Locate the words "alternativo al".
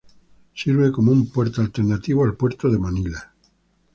1.61-2.33